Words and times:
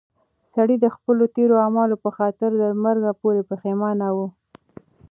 سړی 0.53 0.75
د 0.81 0.85
خپلو 0.95 1.23
تېرو 1.35 1.55
اعمالو 1.65 1.95
په 2.03 2.09
خاطر 2.17 2.49
تر 2.61 2.71
مرګ 2.83 3.03
پورې 3.21 3.41
پښېمانه 3.49 4.07
و. 4.15 4.17